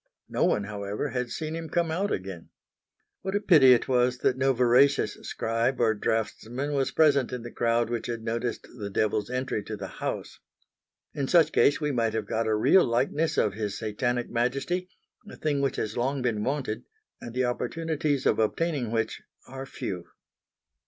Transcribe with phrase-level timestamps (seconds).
[0.27, 2.49] No one, however, had seen him come out again.
[3.21, 7.51] What a pity it was that no veracious scribe or draughtsman was present in the
[7.51, 10.39] crowd which had noticed the Devil's entry to the house.
[11.13, 14.89] In such case we might have got a real likeness of His Satanic Majesty
[15.29, 16.83] a thing which has long been wanted
[17.21, 20.07] and the opportunities of obtaining which are few.